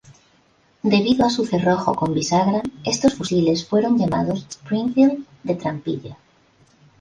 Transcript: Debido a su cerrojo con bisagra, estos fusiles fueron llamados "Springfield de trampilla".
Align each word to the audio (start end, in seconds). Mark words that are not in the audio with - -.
Debido 0.81 1.27
a 1.27 1.29
su 1.29 1.45
cerrojo 1.45 1.93
con 1.93 2.15
bisagra, 2.15 2.63
estos 2.83 3.13
fusiles 3.13 3.67
fueron 3.67 3.99
llamados 3.99 4.47
"Springfield 4.49 5.27
de 5.43 5.53
trampilla". 5.53 6.17